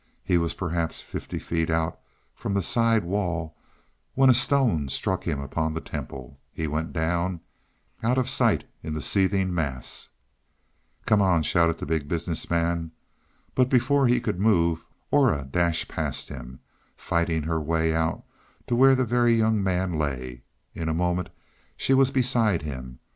[0.23, 1.99] He was perhaps fifty feet out
[2.33, 3.55] from the side wall
[4.15, 6.39] when a stone struck him upon the temple.
[6.51, 7.39] He went down,
[8.01, 10.09] out of sight in the seething mass.
[11.05, 12.91] "Come on," shouted the Big Business Man.
[13.53, 16.61] But before he could move, Aura dashed past him,
[16.97, 18.23] fighting her way out
[18.65, 20.41] to where the Very Young Man lay.
[20.73, 21.29] In a moment
[21.77, 22.97] she was beside him.